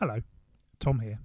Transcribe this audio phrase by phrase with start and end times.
[0.00, 0.22] Hello,
[0.80, 1.20] Tom here.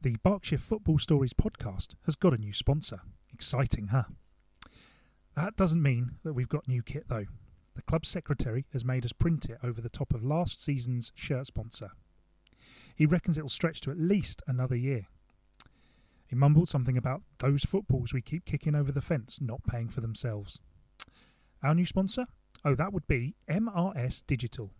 [0.00, 3.00] The Berkshire Football Stories podcast has got a new sponsor.
[3.32, 4.02] Exciting, huh?
[5.36, 7.26] That doesn't mean that we've got new kit though.
[7.76, 11.46] The club secretary has made us print it over the top of last season's shirt
[11.46, 11.90] sponsor.
[12.96, 15.06] He reckons it'll stretch to at least another year.
[16.26, 20.00] He mumbled something about those footballs we keep kicking over the fence not paying for
[20.00, 20.58] themselves.
[21.62, 22.26] Our new sponsor?
[22.64, 24.72] Oh, that would be MRS Digital,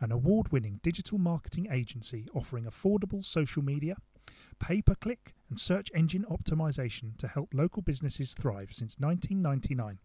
[0.00, 3.96] an award winning digital marketing agency offering affordable social media,
[4.58, 9.98] pay per click, and search engine optimization to help local businesses thrive since 1999.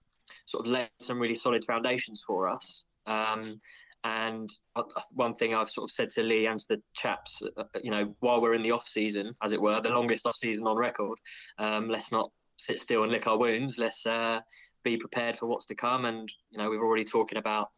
[0.46, 2.86] sort of laid some really solid foundations for us.
[3.06, 3.60] Um,
[4.04, 4.50] and
[5.12, 8.14] one thing I've sort of said to Lee and to the chaps, uh, you know,
[8.20, 11.18] while we're in the off season, as it were, the longest off season on record,
[11.58, 13.78] um, let's not sit still and lick our wounds.
[13.78, 14.42] Let's uh,
[14.84, 16.06] be prepared for what's to come.
[16.06, 17.70] And you know, we're already talking about,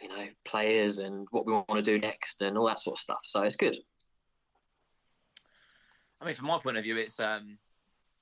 [0.00, 3.02] you know, players and what we want to do next and all that sort of
[3.02, 3.20] stuff.
[3.22, 3.76] So it's good.
[6.20, 7.56] I mean, from my point of view, it's um,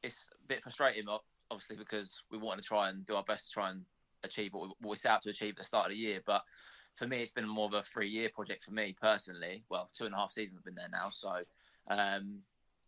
[0.03, 1.05] it's a bit frustrating,
[1.51, 3.83] obviously, because we want to try and do our best to try and
[4.25, 6.21] achieve what we, what we set out to achieve at the start of the year,
[6.27, 6.43] but
[7.01, 9.65] for me, it's been more of a three-year project for me personally.
[9.71, 11.31] Well, two and a half seasons I've been there now, so
[11.89, 12.41] um,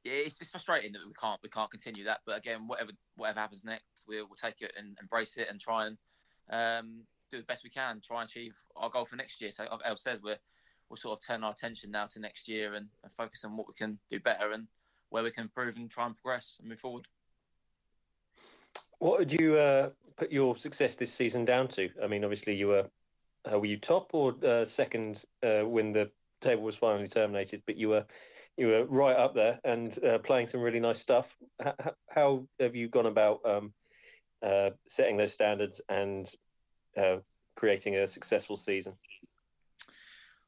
[0.04, 2.20] yeah, it's, it's, frustrating that we can't we can't continue that.
[2.26, 5.86] But again, whatever whatever happens next, we'll, we'll take it and embrace it and try
[5.86, 5.96] and
[6.50, 7.00] um,
[7.30, 8.02] do the best we can.
[8.06, 9.50] Try and achieve our goal for next year.
[9.50, 10.36] So, like El says, we're
[10.90, 13.66] we'll sort of turn our attention now to next year and, and focus on what
[13.66, 14.66] we can do better and
[15.08, 17.08] where we can improve and try and progress and move forward.
[18.98, 21.88] What would you uh, put your success this season down to?
[22.04, 22.84] I mean, obviously you were
[23.50, 26.10] uh, were you top or uh, second uh, when the
[26.40, 27.62] table was finally terminated?
[27.66, 28.04] But you were
[28.56, 31.26] you were right up there and uh, playing some really nice stuff.
[31.64, 31.74] H-
[32.10, 33.72] how have you gone about um,
[34.44, 36.30] uh, setting those standards and
[37.56, 38.92] creating a successful season?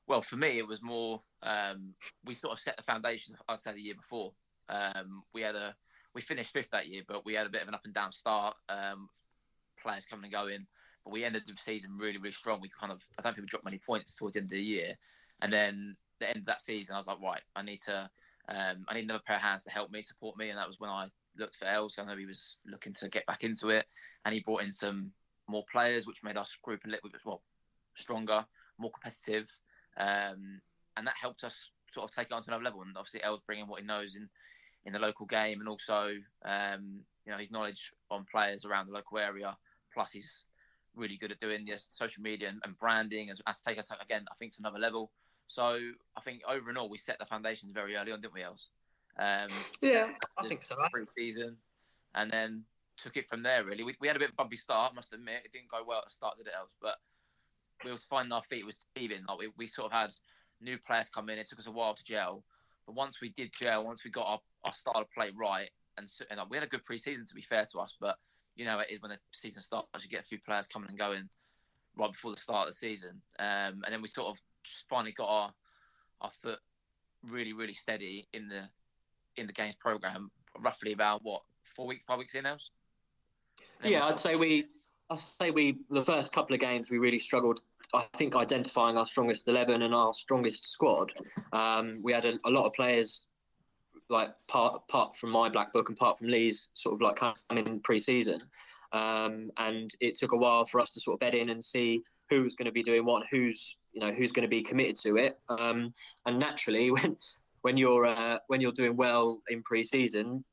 [0.06, 1.94] Well, for me, it was more um,
[2.24, 3.34] we sort of set the foundation.
[3.48, 4.32] I'd say the year before
[4.68, 5.74] um, we had a
[6.14, 8.12] we finished fifth that year, but we had a bit of an up and down
[8.12, 8.56] start.
[8.68, 9.08] Um,
[9.80, 10.66] players coming and going.
[11.04, 12.60] But we ended the season really, really strong.
[12.60, 14.62] We kind of, I don't think we dropped many points towards the end of the
[14.62, 14.94] year.
[15.42, 18.08] And then the end of that season, I was like, right, I need to,
[18.48, 20.48] um, I need another pair of hands to help me, support me.
[20.48, 21.98] And that was when I looked for Els.
[21.98, 23.86] I know he was looking to get back into it.
[24.24, 25.10] And he brought in some
[25.46, 27.42] more players, which made us group a little bit well,
[27.96, 28.44] stronger,
[28.78, 29.50] more competitive.
[29.98, 30.60] Um,
[30.96, 32.82] and that helped us sort of take it on to another level.
[32.82, 34.28] And obviously, Els bringing what he knows in,
[34.86, 36.10] in the local game and also,
[36.44, 39.56] um, you know, his knowledge on players around the local area,
[39.92, 40.46] plus his
[40.96, 44.24] really good at doing the social media and, and branding as, as take us again,
[44.30, 45.10] I think to another level.
[45.46, 45.78] So
[46.16, 48.68] I think over and all, we set the foundations very early on, didn't we, Els?
[49.18, 49.48] Um,
[49.80, 50.08] yeah,
[50.38, 50.76] I think so.
[50.90, 51.56] Pre-season,
[52.14, 52.64] and then
[52.96, 53.64] took it from there.
[53.64, 54.94] Really, we, we had a bit of a bumpy start.
[54.94, 56.70] Must admit, it didn't go well at the start, did it, Els?
[56.80, 56.96] But
[57.84, 58.64] we were finding our feet.
[58.64, 59.24] was teething.
[59.28, 60.10] Like we, we sort of had
[60.62, 61.38] new players come in.
[61.38, 62.42] It took us a while to gel,
[62.86, 66.08] but once we did gel, once we got our, our style of play right, and,
[66.30, 68.16] and we had a good pre-season to be fair to us, but
[68.56, 69.88] you know it is when the season starts.
[70.02, 71.28] You get a few players coming and going.
[71.96, 74.40] right before the start of the season, um, and then we sort of
[74.88, 75.52] finally got our
[76.20, 76.58] our foot
[77.22, 78.62] really really steady in the
[79.36, 80.30] in the games program.
[80.60, 82.58] Roughly about what four weeks, five weeks in now.
[83.82, 84.66] Yeah, I'd say we.
[85.10, 87.60] I say we the first couple of games we really struggled.
[87.92, 91.12] I think identifying our strongest eleven and our strongest squad.
[91.52, 93.26] Um, we had a, a, lot of players
[94.10, 97.66] like part apart from my black book and part from Lee's sort of like coming
[97.66, 98.40] in pre-season,
[98.92, 102.02] um, and it took a while for us to sort of bed in and see
[102.30, 105.16] who's going to be doing what, who's you know who's going to be committed to
[105.16, 105.38] it.
[105.48, 105.92] Um,
[106.26, 107.16] and naturally, when
[107.62, 110.44] when you're uh, when you're doing well in pre-season,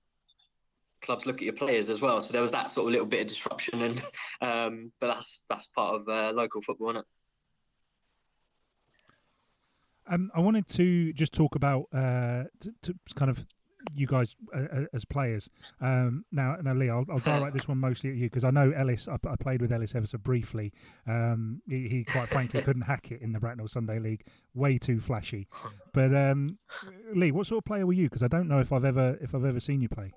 [1.02, 2.22] clubs look at your players as well.
[2.22, 4.04] So there was that sort of little bit of disruption, and
[4.42, 7.06] um, but that's that's part of uh, local football, isn't it?
[10.12, 13.46] Um, I wanted to just talk about uh, to, to kind of
[13.96, 15.50] you guys uh, uh, as players.
[15.80, 18.72] Um, now, now, Lee, I'll, I'll direct this one mostly at you because I know
[18.72, 19.08] Ellis.
[19.08, 20.74] I, I, played with Ellis ever so briefly.
[21.08, 24.26] Um, he, he, quite frankly couldn't hack it in the Bracknell Sunday League.
[24.54, 25.48] Way too flashy.
[25.94, 26.58] But um,
[27.14, 28.08] Lee, what sort of player were you?
[28.10, 30.12] Because I don't know if I've ever if I've ever seen you play.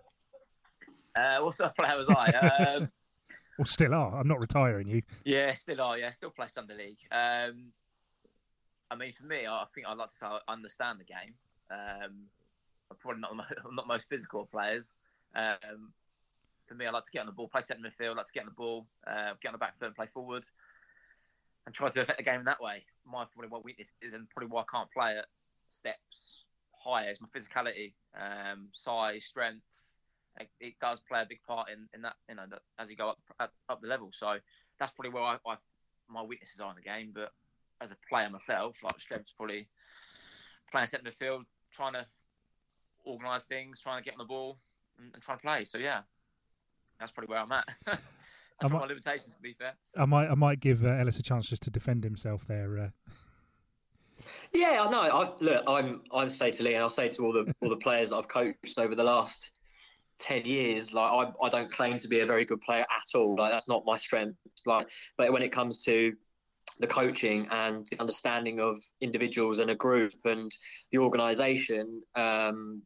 [1.14, 2.30] Uh, what sort of player was I?
[2.32, 2.90] Um,
[3.58, 4.18] well, still are.
[4.18, 5.02] I'm not retiring you.
[5.24, 5.96] Yeah, still are.
[5.96, 6.98] Yeah, still play Sunday League.
[8.94, 11.34] I mean, for me, I think I'd like to say I understand the game.
[11.68, 12.28] Um,
[12.90, 13.32] I'm probably not
[13.64, 14.94] I'm not most physical players.
[15.34, 15.92] Um,
[16.66, 18.32] for me, I like to get on the ball, play centre midfield, I like to
[18.32, 20.44] get on the ball, uh, get on the back foot and play forward,
[21.66, 22.84] and try to affect the game in that way.
[23.04, 25.26] My probably what weakness is, and probably why I can't play at
[25.68, 29.64] steps higher is my physicality, um, size, strength.
[30.60, 32.44] It, does play a big part in, in that, you know,
[32.78, 34.10] as you go up, up, up the level.
[34.12, 34.36] So
[34.78, 35.56] that's probably where I, I,
[36.08, 37.12] my weaknesses are in the game.
[37.14, 37.30] But
[37.84, 39.68] as a player myself, like strength's probably
[40.72, 41.42] playing centre midfield,
[41.72, 42.06] trying to
[43.04, 44.58] organise things, trying to get on the ball,
[44.98, 45.64] and, and trying to play.
[45.64, 46.00] So yeah,
[46.98, 47.68] that's probably where I'm at.
[47.86, 48.02] that's
[48.62, 49.74] might, my limitations, to be fair.
[49.96, 52.78] I might, I might give uh, Ellis a chance just to defend himself there.
[52.78, 52.88] Uh...
[54.54, 55.00] Yeah, I know.
[55.00, 57.76] I, look, I'm, I say to Lee, and I'll say to all the all the
[57.76, 59.50] players I've coached over the last
[60.18, 63.36] ten years, like I, I don't claim to be a very good player at all.
[63.36, 64.38] Like that's not my strength.
[64.64, 64.88] Like,
[65.18, 66.14] but when it comes to
[66.80, 70.54] the coaching and the understanding of individuals and a group and
[70.90, 72.02] the organisation.
[72.14, 72.82] Um,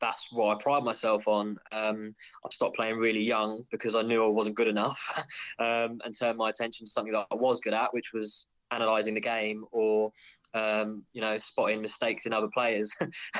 [0.00, 1.56] that's what I pride myself on.
[1.72, 2.14] Um,
[2.44, 5.24] I stopped playing really young because I knew I wasn't good enough,
[5.58, 9.14] um, and turned my attention to something that I was good at, which was analysing
[9.14, 10.12] the game or
[10.54, 12.92] um, you know spotting mistakes in other players,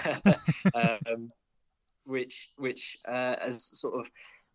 [0.75, 1.31] um,
[2.05, 4.11] which which uh, has sort of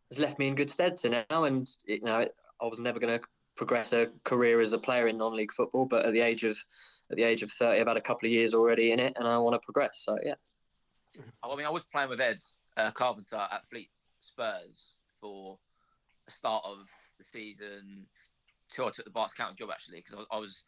[0.10, 1.44] has left me in good stead to now.
[1.44, 2.25] And you know
[2.62, 3.25] I was never going to
[3.56, 5.86] progress a career as a player in non-league football.
[5.86, 6.57] But at the age of
[7.09, 9.27] at the age of thirty, I've had a couple of years already in it, and
[9.27, 10.01] I want to progress.
[10.03, 10.36] So yeah.
[11.44, 12.38] I mean, I was playing with Ed
[12.77, 13.89] uh, Carpenter at Fleet
[14.19, 15.57] Spurs for
[16.25, 16.88] the start of
[17.18, 18.06] the season
[18.69, 20.63] till I took the Berks County job actually because I, I, was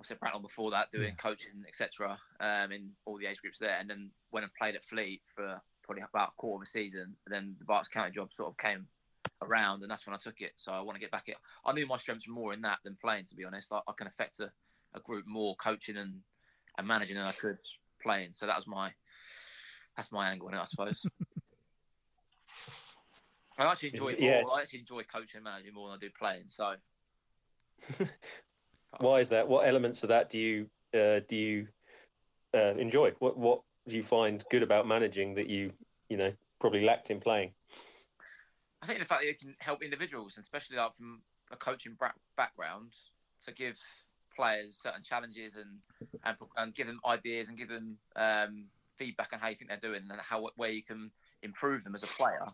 [0.00, 1.14] I said Bracknell before that doing yeah.
[1.14, 2.18] coaching etc.
[2.40, 5.60] Um, in all the age groups there, and then went and played at Fleet for
[5.82, 7.16] probably about a quarter of a season.
[7.26, 8.86] And then the Berks County job sort of came
[9.42, 10.52] around, and that's when I took it.
[10.56, 11.36] So I want to get back it.
[11.64, 13.26] I knew my strengths were more in that than playing.
[13.26, 14.50] To be honest, I, I can affect a,
[14.94, 16.14] a group more coaching and,
[16.78, 17.56] and managing than I could
[18.02, 18.30] playing.
[18.32, 18.92] So that was my
[19.96, 21.04] that's my angle on it, I suppose.
[23.58, 24.56] I actually enjoy it more.
[24.56, 26.44] I actually enjoy coaching and managing more than I do playing.
[26.46, 26.74] So,
[29.00, 29.46] why is that?
[29.46, 30.66] What elements of that do you
[30.98, 31.66] uh, do you
[32.54, 33.12] uh, enjoy?
[33.18, 35.72] What what do you find good about managing that you
[36.08, 37.52] you know probably lacked in playing?
[38.82, 41.20] I think the fact that you can help individuals, and especially like from
[41.50, 41.96] a coaching
[42.36, 42.92] background,
[43.44, 43.78] to give
[44.34, 45.78] players certain challenges and
[46.24, 49.90] and, and give them ideas and give them um, feedback on how you think they're
[49.90, 51.10] doing and how where you can
[51.42, 52.46] improve them as a player.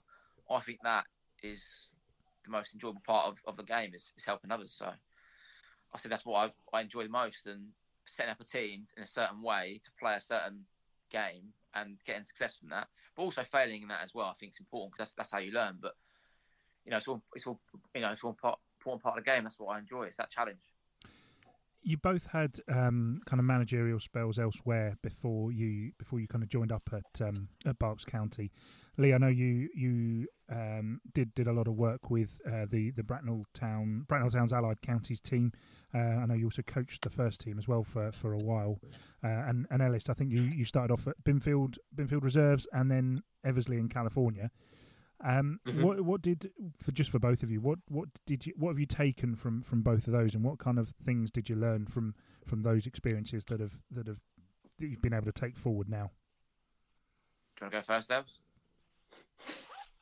[0.50, 1.04] I think that
[1.42, 1.98] is
[2.44, 4.72] the most enjoyable part of, of the game is, is helping others.
[4.72, 7.66] So I think that's what I, I enjoy the most and
[8.04, 10.64] setting up a team in a certain way to play a certain
[11.10, 14.26] game and getting success from that, but also failing in that as well.
[14.26, 15.78] I think it's important because that's, that's how you learn.
[15.80, 15.94] But
[16.86, 17.60] you know, it's all it's all
[17.94, 19.44] you know, it's all part important part of the game.
[19.44, 20.04] That's what I enjoy.
[20.04, 20.60] It's that challenge.
[21.82, 26.48] You both had um, kind of managerial spells elsewhere before you before you kind of
[26.48, 28.50] joined up at um, at Berks County.
[28.98, 32.90] Lee, I know you you um, did did a lot of work with uh, the
[32.92, 35.52] the Bracknell Town Bracknell Town's allied counties team.
[35.94, 38.80] Uh, I know you also coached the first team as well for, for a while.
[39.22, 42.90] Uh, and and Ellis, I think you, you started off at Binfield Binfield Reserves and
[42.90, 44.50] then Eversley in California.
[45.24, 45.82] Um, mm-hmm.
[45.82, 47.60] What what did for just for both of you?
[47.60, 50.58] What what did you what have you taken from from both of those, and what
[50.58, 54.20] kind of things did you learn from from those experiences that have that have
[54.78, 56.10] that you've been able to take forward now?
[57.56, 58.34] Do you want to go first, Devs?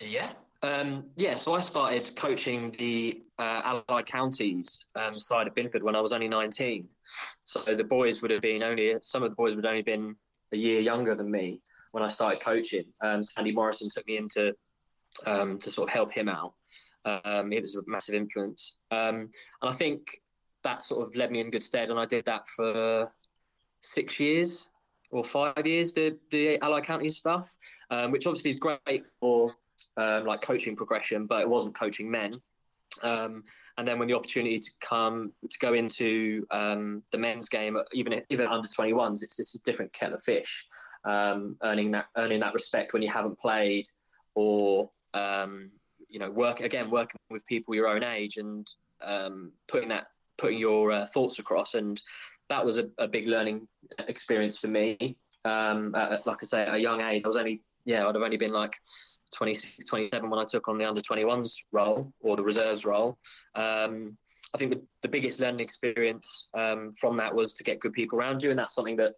[0.00, 0.32] Yeah.
[0.62, 5.94] Um, yeah, so I started coaching the uh, Allied Counties um, side of Binfield when
[5.94, 6.88] I was only 19.
[7.44, 10.16] So the boys would have been only, some of the boys would have only been
[10.52, 12.86] a year younger than me when I started coaching.
[13.02, 14.54] Um, Sandy Morrison took me in to,
[15.26, 16.54] um, to sort of help him out.
[17.04, 18.80] Um, it was a massive influence.
[18.90, 19.30] Um,
[19.62, 20.08] and I think
[20.62, 21.90] that sort of led me in good stead.
[21.90, 23.12] And I did that for
[23.82, 24.68] six years
[25.10, 27.54] or five years, the, the Allied Counties stuff,
[28.08, 29.54] which obviously is great for
[29.96, 32.40] um, like coaching progression, but it wasn't coaching men.
[33.02, 33.44] Um,
[33.76, 38.22] and then when the opportunity to come to go into um, the men's game, even
[38.30, 40.66] even under 21s, it's just a different kettle of fish.
[41.04, 43.86] Um, earning that earning that respect when you haven't played,
[44.34, 45.70] or um,
[46.08, 48.66] you know, work again working with people your own age and
[49.02, 50.06] um, putting that
[50.36, 52.00] putting your uh, thoughts across, and
[52.48, 53.66] that was a, a big learning
[54.08, 55.16] experience for me.
[55.46, 58.36] At, like I say, at a young age, I was only yeah, I'd have only
[58.36, 58.74] been like
[59.34, 63.18] 26, 27 when I took on the under 21s role or the reserves role.
[63.54, 64.16] Um,
[64.54, 68.18] I think the, the biggest learning experience um, from that was to get good people
[68.18, 69.14] around you, and that's something that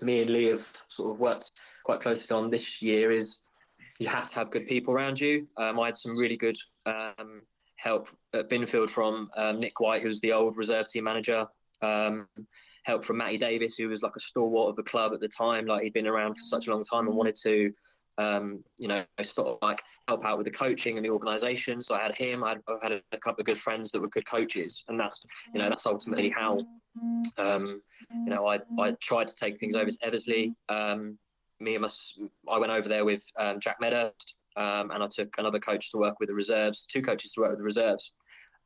[0.00, 1.50] me and Lee have sort of worked
[1.84, 3.10] quite closely on this year.
[3.10, 3.40] Is
[3.98, 5.46] you have to have good people around you.
[5.56, 7.42] Um, I had some really good um,
[7.76, 11.46] help at Binfield from um, Nick White, who's the old reserve team manager.
[11.82, 12.26] Um,
[12.84, 15.66] help from Matty Davis, who was like a stalwart of the club at the time.
[15.66, 17.72] Like he'd been around for such a long time and wanted to
[18.18, 21.80] um, you know, sort of like help out with the coaching and the organisation.
[21.80, 22.42] So I had him.
[22.42, 25.24] I had a, couple of good friends that were good coaches, and that's
[25.54, 26.58] you know that's ultimately how
[27.38, 30.54] um, you know I, I tried to take things over to Eversley.
[30.68, 31.16] Um,
[31.60, 31.88] me and my,
[32.52, 34.12] I went over there with um, Jack Meadows,
[34.56, 37.50] um, and I took another coach to work with the reserves, two coaches to work
[37.50, 38.12] with the reserves.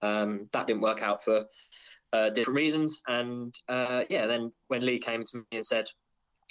[0.02, 1.44] Um, that didn't work out for
[2.12, 5.86] uh, different reasons, and uh, yeah, then when Lee came to me and said,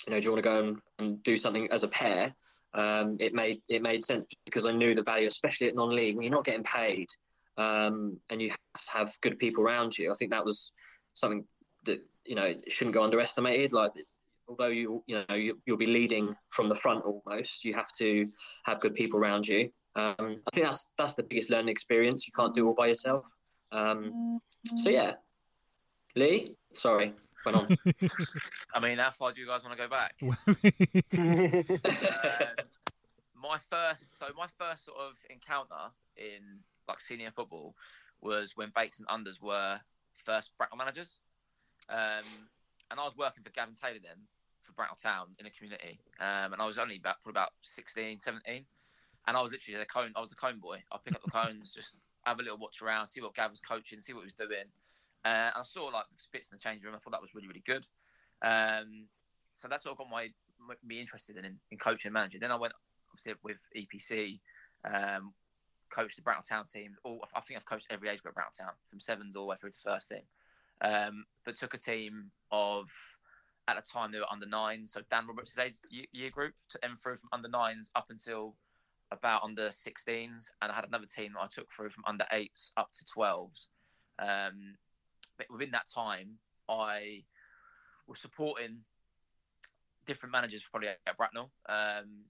[0.08, 2.34] you know, do you want to go and, and do something as a pair?
[2.74, 6.24] um, it made it made sense because I knew the value, especially at non-league, when
[6.24, 7.08] you're not getting paid
[7.58, 8.52] um, and you
[8.88, 10.12] have good people around you.
[10.12, 10.72] I think that was
[11.14, 11.46] something
[11.86, 13.74] that you know shouldn't go underestimated.
[13.74, 13.92] Like,
[14.52, 18.28] although you you know you, will be leading from the front almost, you have to
[18.66, 19.70] have good people around you.
[19.96, 22.28] Um, I think that's that's the biggest learning experience.
[22.28, 23.26] You can't do all by yourself.
[23.72, 24.40] Um,
[24.78, 25.14] so yeah,
[26.16, 27.14] Lee, sorry
[27.46, 27.68] went on.
[28.74, 30.16] I mean, how far do you guys want to go back?
[31.18, 32.46] uh,
[33.42, 37.76] my first, so my first sort of encounter in like senior football
[38.22, 39.80] was when Bates and Unders were
[40.14, 41.20] first Bracknell managers,
[41.90, 42.26] um,
[42.90, 44.18] and I was working for Gavin Taylor then
[44.62, 48.20] for Bracknell Town in the community, um, and I was only about probably about 16,
[48.20, 48.66] 17,
[49.28, 50.12] and I was literally the cone.
[50.16, 50.78] I was the cone boy.
[50.92, 53.62] I pick up the cones, just have a little watch around, see what Gav was
[53.62, 54.66] coaching, see what he was doing.
[55.24, 56.94] Uh, I saw like bits in the change room.
[56.96, 57.86] I thought that was really, really good.
[58.42, 59.06] Um,
[59.54, 60.30] so that's what got my,
[60.86, 62.42] me interested in, in coaching and managing.
[62.42, 62.74] Then I went
[63.12, 64.40] obviously with EPC,
[64.86, 65.34] um,
[65.90, 66.96] coached the Bracknell Town team.
[67.04, 69.50] All I think I've coached every age group at Bracknell Town, from sevens all the
[69.50, 70.22] way through to first team.
[70.82, 72.90] Um, but took a team of
[73.68, 76.96] at the time they were under nine, so Dan Roberts' age year group to them
[76.96, 78.56] through from under nines up until
[79.12, 82.72] about under 16s, and I had another team that I took through from under eights
[82.78, 83.68] up to 12s.
[84.20, 84.76] Um,
[85.50, 86.38] within that time,
[86.70, 87.24] I
[88.08, 88.80] was supporting
[90.06, 91.52] different managers probably at Bracknell.
[91.68, 92.26] Um,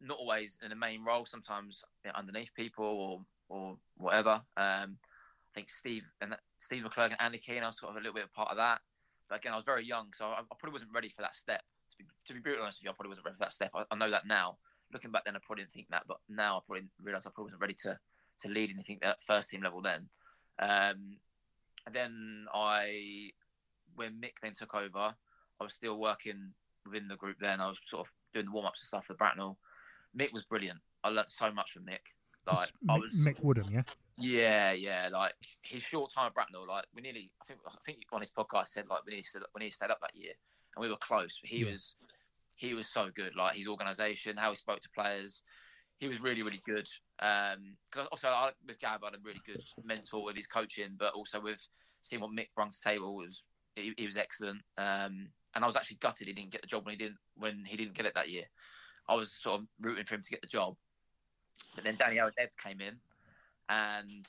[0.00, 4.42] not always in the main role, sometimes you know, underneath people or or whatever.
[4.56, 8.00] Um, I think Steve and Steve McClurg and Andy Keane, I was sort of a
[8.00, 8.80] little bit of part of that.
[9.28, 11.62] But again, I was very young, so I, I probably wasn't ready for that step.
[11.90, 13.70] To be, to be brutally honest with you, I probably wasn't ready for that step.
[13.74, 14.56] I, I, know that now.
[14.92, 17.48] Looking back then, I probably didn't think that, but now I probably realise I probably
[17.48, 17.98] wasn't ready to
[18.40, 20.08] to lead anything at first team level then.
[20.60, 21.18] Um,
[21.86, 23.30] and then I,
[23.96, 25.14] when Mick then took over,
[25.60, 26.52] I was still working
[26.86, 27.60] within the group then.
[27.60, 29.58] I was sort of doing the warm ups and stuff for Bracknell.
[30.16, 30.78] Mick was brilliant.
[31.04, 32.14] I learnt so much from Mick.
[32.46, 33.82] Like I was Mick Woodham, yeah.
[34.18, 35.08] Yeah, yeah.
[35.12, 38.30] Like his short time at Bracknell, like we nearly, I think, I think on his
[38.30, 40.32] podcast said like we nearly stood, we nearly stayed up that year,
[40.76, 41.38] and we were close.
[41.40, 41.70] But he yeah.
[41.70, 41.94] was,
[42.56, 43.36] he was so good.
[43.36, 45.42] Like his organisation, how he spoke to players,
[45.98, 46.86] he was really, really good.
[47.20, 50.90] Um, cause also I, with Gav, I had a really good mentor with his coaching,
[50.98, 51.66] but also with
[52.02, 53.44] seeing what Mick brought to the table was
[53.76, 54.60] he, he was excellent.
[54.76, 57.64] Um, and I was actually gutted he didn't get the job when he didn't when
[57.64, 58.44] he didn't get it that year.
[59.08, 60.76] I was sort of rooting for him to get the job,
[61.74, 62.96] but then Danny Deb came in,
[63.68, 64.26] and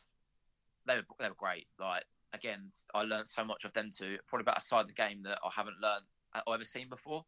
[0.85, 1.67] they were they were great.
[1.79, 2.03] Like
[2.33, 4.17] again, I learned so much of them too.
[4.27, 6.05] Probably about a side of the game that I haven't learned
[6.45, 7.25] or ever seen before.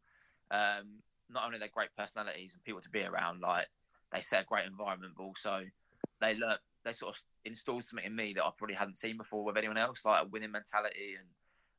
[0.51, 1.01] Um,
[1.31, 3.67] not only are great personalities and people to be around, like
[4.13, 5.61] they set a great environment, but also
[6.19, 9.43] they learn they sort of installed something in me that I probably hadn't seen before
[9.43, 11.27] with anyone else, like a winning mentality and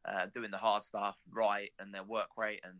[0.04, 2.74] uh, doing the hard stuff right and their work rate and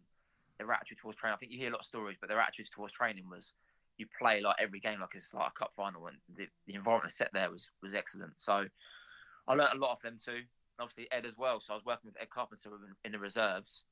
[0.59, 1.35] their attitude towards training.
[1.35, 3.55] I think you hear a lot of stories, but their attitude towards training was
[3.99, 7.13] you play like every game like it's like a cup final, and the, the environment
[7.13, 8.33] set there was was excellent.
[8.37, 8.65] So
[9.47, 10.41] I learned a lot of them too.
[10.81, 11.61] Obviously Ed as well.
[11.61, 13.85] So I was working with Ed Carpenter in, in the reserves,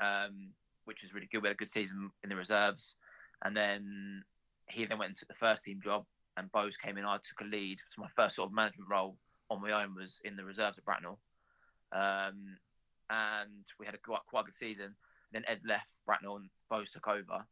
[0.00, 0.50] um,
[0.84, 1.42] which was really good.
[1.42, 2.96] We had a good season in the reserves,
[3.44, 4.22] and then
[4.68, 6.04] he then went and took the first team job,
[6.36, 7.04] and Bose came in.
[7.04, 7.78] I took a lead.
[7.88, 9.16] So my first sort of management role
[9.50, 11.18] on my own was in the reserves at Bracknell,
[11.92, 12.56] um,
[13.10, 14.94] and we had a quite, quite a good season.
[15.32, 17.44] Then Ed left Bracknell, and Bose took over.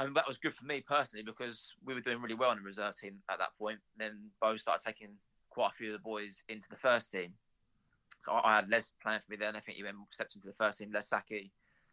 [0.00, 2.64] And that was good for me personally because we were doing really well in the
[2.64, 3.78] reserve team at that point.
[3.98, 5.10] Then Bose started taking
[5.50, 7.34] quite a few of the boys into the first team.
[8.22, 9.56] So I, had Les playing for me then.
[9.56, 10.90] I think he went stepped into the first team.
[10.90, 11.52] Les Saki,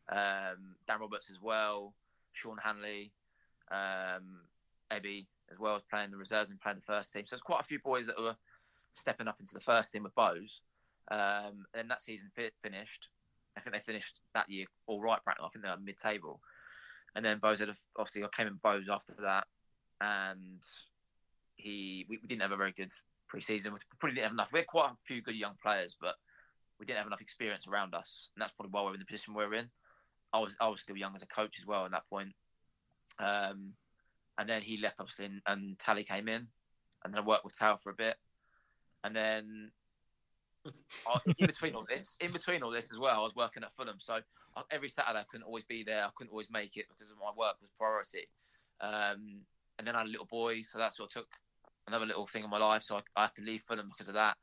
[0.09, 1.93] um, Dan Roberts as well,
[2.31, 3.11] Sean Hanley,
[3.71, 4.39] um,
[4.89, 7.25] Ebby as well as playing the reserves and playing the first team.
[7.25, 8.37] So there's quite a few boys that were
[8.93, 10.61] stepping up into the first team with Bose.
[11.11, 13.09] Um, and that season fi- finished.
[13.57, 15.47] I think they finished that year all right, Bracknell.
[15.47, 16.39] I think they were mid-table.
[17.17, 19.45] And then Bose had a, obviously I came in Bose after that,
[19.99, 20.63] and
[21.55, 22.91] he we, we didn't have a very good
[23.27, 23.73] pre-season.
[23.73, 24.53] We probably didn't have enough.
[24.53, 26.13] We had quite a few good young players, but
[26.79, 29.33] we didn't have enough experience around us, and that's probably why we're in the position
[29.33, 29.67] we're in.
[30.31, 32.33] I was I was still young as a coach as well at that point.
[33.17, 33.73] Um,
[34.37, 36.47] and then he left obviously, and, and Tally came in,
[37.03, 38.15] and then I worked with Tal for a bit,
[39.03, 39.71] and then
[41.37, 43.97] in between all this, in between all this as well, I was working at Fulham,
[43.99, 44.19] so
[44.55, 46.03] I, every Saturday I couldn't always be there.
[46.03, 48.27] I couldn't always make it because my work was priority.
[48.81, 49.41] Um,
[49.77, 51.29] and then I had a little boy, so that sort of took
[51.87, 52.83] another little thing in my life.
[52.83, 54.37] So I, I had to leave Fulham because of that.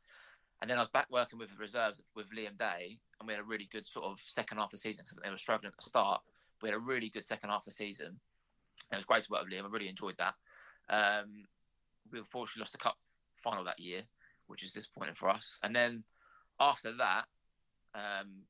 [0.61, 3.41] And then I was back working with the reserves with Liam Day, and we had
[3.41, 5.77] a really good sort of second half of the season because they were struggling at
[5.77, 6.23] the start.
[6.63, 8.07] We had a really good second half of the season.
[8.07, 9.65] And it was great to work with Liam.
[9.65, 10.35] I really enjoyed that.
[10.89, 11.45] Um,
[12.11, 12.97] we unfortunately lost the cup
[13.43, 14.03] final that year,
[14.47, 15.59] which is disappointing for us.
[15.63, 16.05] And then
[16.69, 17.25] after that,
[17.95, 18.43] um,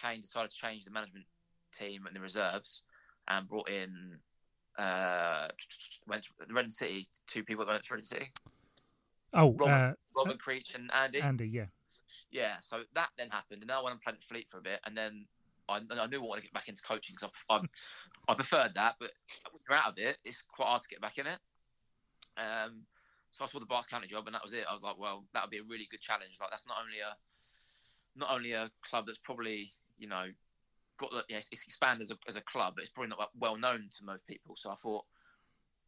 [0.00, 1.24] Kane decided to change the management
[1.72, 2.82] team and the reserves
[3.28, 4.18] and brought in
[4.78, 5.48] uh,
[6.06, 7.08] went to Reading City.
[7.26, 8.32] Two people that went to Reading City.
[9.32, 11.20] Oh, Robin, uh, Robin Creech and Andy.
[11.20, 11.66] Andy, yeah.
[12.30, 14.62] Yeah, so that then happened, and then I went and played at Fleet for a
[14.62, 15.26] bit, and then
[15.68, 17.60] I, I knew I wanted to get back into coaching because I, I,
[18.28, 19.10] I preferred that, but
[19.50, 21.38] when you're out of it, it's quite hard to get back in it.
[22.36, 22.82] Um,
[23.30, 24.64] so I saw the Berks County job, and that was it.
[24.68, 26.36] I was like, well, that would be a really good challenge.
[26.40, 27.16] Like that's not only a
[28.16, 30.26] not only a club that's probably you know
[30.98, 33.56] got the, yeah, it's expanded as a, as a club, but it's probably not well
[33.56, 34.54] known to most people.
[34.56, 35.04] So I thought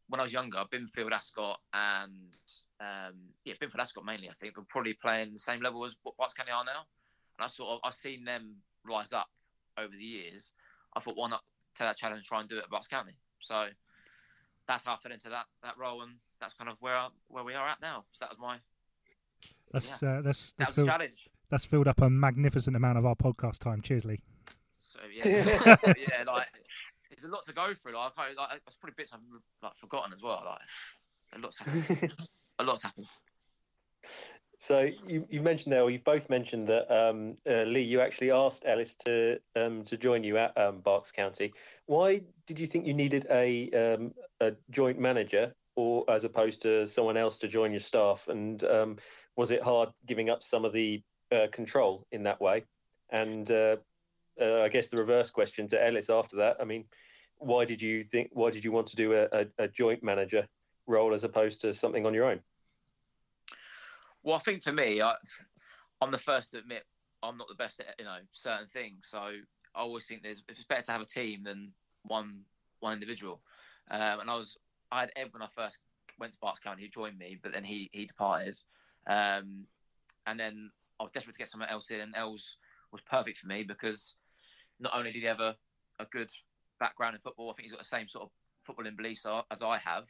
[0.07, 2.35] when I was younger, Binfield, Ascot, and
[2.79, 3.15] um,
[3.45, 6.33] yeah, Binfield, Ascot mainly, I think, were probably playing the same level as what Berks
[6.33, 6.85] County are now.
[7.37, 9.27] And I sort of I've seen them rise up
[9.77, 10.51] over the years.
[10.95, 11.43] I thought, why not
[11.75, 13.13] take that challenge, and try and do it at Berks County?
[13.39, 13.67] So
[14.67, 17.43] that's how I fell into that that role, and that's kind of where I, where
[17.43, 18.03] we are at now.
[18.11, 18.57] So that was my
[19.71, 21.29] That's uh, that's that that's was a challenge.
[21.49, 23.81] That's filled up a magnificent amount of our podcast time.
[23.81, 24.19] Cheers, Lee.
[24.77, 25.27] So yeah,
[25.85, 26.47] yeah, like
[27.09, 27.95] there's a lot to go through.
[27.95, 29.19] Like, I can't, like that's probably bits I've
[29.61, 30.41] like forgotten as well.
[30.45, 30.59] Like
[31.35, 32.13] a lot's happened.
[32.59, 33.07] a lot's happened.
[34.61, 38.29] So you, you mentioned there, or you've both mentioned that um, uh, Lee, you actually
[38.29, 41.53] asked Ellis to um, to join you at um, Berks County.
[41.85, 46.85] Why did you think you needed a um, a joint manager, or as opposed to
[46.87, 48.25] someone else to join your staff?
[48.27, 48.97] And um,
[49.37, 51.01] was it hard giving up some of the
[51.31, 52.63] uh, control in that way?
[53.11, 53.77] And uh,
[54.41, 56.57] uh, I guess the reverse question to Ellis after that.
[56.59, 56.85] I mean,
[57.37, 58.29] why did you think?
[58.33, 60.47] Why did you want to do a, a, a joint manager
[60.87, 62.39] role as opposed to something on your own?
[64.23, 65.15] Well, I think for me, I,
[66.01, 66.83] I'm the first to admit
[67.23, 69.07] I'm not the best at you know certain things.
[69.09, 71.71] So I always think there's it's better to have a team than
[72.03, 72.41] one
[72.79, 73.41] one individual.
[73.91, 74.57] Um, and I was
[74.91, 75.79] I had Ed when I first
[76.19, 78.59] went to Berks County who joined me, but then he he departed.
[79.07, 79.65] Um,
[80.27, 82.57] and then I was desperate to get someone else in, and Els
[82.91, 84.15] was perfect for me because
[84.79, 85.55] not only did he have a,
[85.99, 86.29] a good
[86.79, 88.31] background in football, I think he's got the same sort of
[88.67, 90.05] footballing beliefs as I have.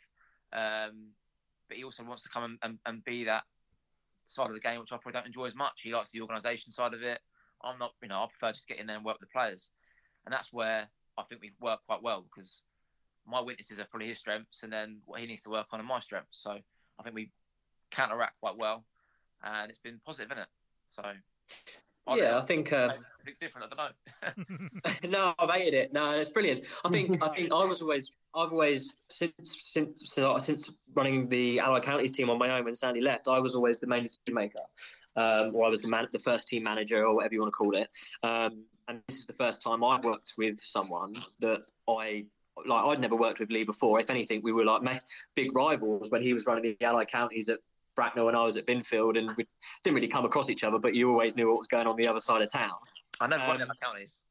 [0.53, 1.09] Um,
[1.67, 3.43] but he also wants to come and, and, and be that
[4.23, 5.81] side of the game, which I probably don't enjoy as much.
[5.83, 7.19] He likes the organisation side of it.
[7.63, 9.69] I'm not, you know, I prefer just get in there and work with the players,
[10.25, 12.61] and that's where I think we work quite well because
[13.27, 15.83] my weaknesses are probably his strengths, and then what he needs to work on are
[15.83, 16.41] my strengths.
[16.41, 17.31] So I think we
[17.91, 18.85] counteract quite well,
[19.43, 20.47] and it's been positive, isn't it?
[20.89, 21.03] So
[22.15, 22.73] Yeah, I think.
[22.73, 22.91] Um,
[23.25, 23.71] it's different.
[23.71, 23.91] I
[24.23, 25.09] don't know.
[25.09, 25.93] no, I've hated it.
[25.93, 26.65] No, it's brilliant.
[26.83, 31.83] I think I think I was always I've always since since since running the Allied
[31.83, 34.59] Counties team on my own when Sandy left, I was always the main decision maker,
[35.15, 37.57] um, or I was the man, the first team manager, or whatever you want to
[37.57, 37.89] call it.
[38.23, 42.25] Um, and this is the first time I worked with someone that I
[42.65, 42.85] like.
[42.85, 43.99] I'd never worked with Lee before.
[43.99, 44.81] If anything, we were like
[45.35, 47.59] big rivals when he was running the Allied Counties at
[47.99, 49.45] Bracknell and I was at Binfield, and we
[49.83, 52.07] didn't really come across each other, but you always knew what was going on the
[52.07, 52.71] other side of town.
[53.19, 54.21] I never run the Um, other counties.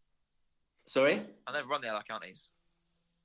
[0.86, 1.22] Sorry.
[1.46, 2.48] I never run the other counties.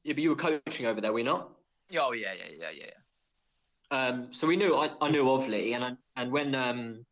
[0.04, 1.50] Yeah, but you were coaching over there, were you not?
[1.98, 3.98] Oh yeah, yeah, yeah, yeah.
[3.98, 7.06] Um, so we knew I, I knew of Lee, and and when um,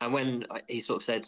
[0.00, 1.26] and when he sort of said,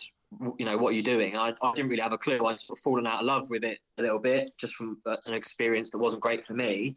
[0.59, 1.37] you know, what are you doing?
[1.37, 2.45] I, I didn't really have a clue.
[2.45, 5.17] I'd sort of fallen out of love with it a little bit, just from uh,
[5.27, 6.97] an experience that wasn't great for me.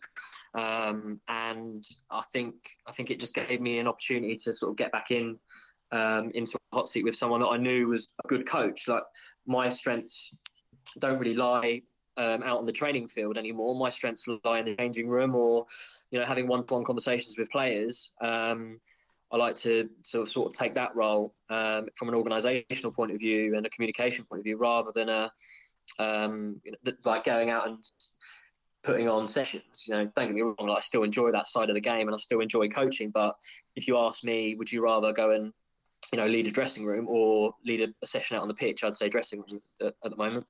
[0.55, 2.55] Um, and I think
[2.87, 5.39] I think it just gave me an opportunity to sort of get back in
[5.91, 8.87] um, into a hot seat with someone that I knew was a good coach.
[8.87, 9.03] Like
[9.47, 10.37] my strengths
[10.99, 11.81] don't really lie
[12.17, 13.75] um, out on the training field anymore.
[13.75, 15.65] My strengths lie in the changing room or,
[16.11, 18.13] you know, having one-to-one conversations with players.
[18.21, 18.79] Um,
[19.31, 23.11] I like to sort of, sort of take that role um, from an organisational point
[23.11, 25.31] of view and a communication point of view, rather than a
[25.99, 27.77] um, you know, like going out and
[28.83, 29.85] putting on sessions.
[29.87, 32.07] You know, don't get me wrong, like, I still enjoy that side of the game
[32.07, 33.09] and I still enjoy coaching.
[33.09, 33.35] But
[33.75, 35.53] if you ask me, would you rather go and
[36.11, 38.83] you know lead a dressing room or lead a, a session out on the pitch?
[38.83, 40.45] I'd say dressing room at, at the moment.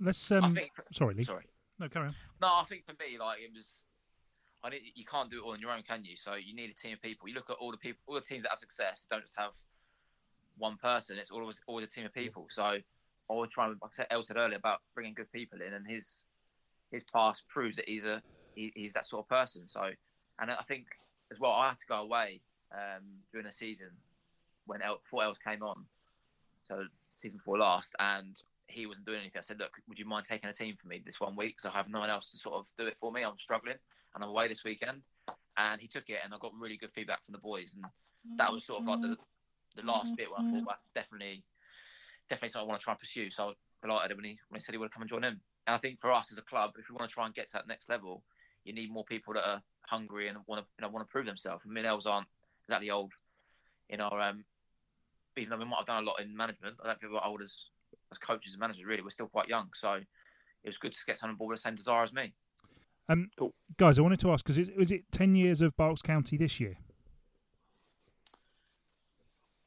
[0.00, 0.30] Let's.
[0.30, 1.24] Um, think, sorry, Lee.
[1.24, 1.44] Sorry.
[1.78, 2.14] No, carry on.
[2.42, 3.86] No, I think for me, like it was.
[4.62, 6.16] I need, you can't do it all on your own, can you?
[6.16, 7.26] So you need a team of people.
[7.28, 9.06] You look at all the people, all the teams that have success.
[9.08, 9.54] Don't just have
[10.58, 11.18] one person.
[11.18, 12.46] It's always always a team of people.
[12.50, 12.78] So
[13.30, 13.74] I was trying.
[13.74, 16.24] To like El said earlier about bringing good people in, and his
[16.90, 18.22] his past proves that he's a
[18.54, 19.66] he, he's that sort of person.
[19.66, 19.90] So,
[20.40, 20.86] and I think
[21.32, 22.40] as well, I had to go away
[22.72, 23.90] um, during the season
[24.66, 25.84] when El, before Els came on,
[26.64, 29.38] so season four last, and he wasn't doing anything.
[29.38, 31.56] I said, look, would you mind taking a team for me this one week?
[31.56, 33.22] Because I have no one else to sort of do it for me.
[33.22, 33.76] I'm struggling
[34.14, 35.02] and I'm away this weekend.
[35.56, 37.74] And he took it, and I got really good feedback from the boys.
[37.74, 37.84] And
[38.38, 39.16] that was sort of like the,
[39.76, 41.42] the last bit where I thought that's definitely
[42.30, 43.30] definitely something I want to try and pursue.
[43.30, 45.38] So I was delighted when he when he said he would come and join in.
[45.66, 47.48] And I think for us as a club, if we want to try and get
[47.48, 48.22] to that next level,
[48.64, 51.26] you need more people that are hungry and want to you know want to prove
[51.26, 51.64] themselves.
[51.64, 52.28] And Minels aren't
[52.64, 53.12] exactly old
[53.90, 54.44] in our um,
[55.36, 56.76] even though we might have done a lot in management.
[56.82, 57.66] I don't think we're old as
[58.12, 59.68] as coaches and managers, really, we're still quite young.
[59.74, 62.32] So it was good to get someone on board with the same desire as me.
[63.08, 63.54] Um, cool.
[63.76, 66.76] Guys, I wanted to ask because is it 10 years of Berks County this year?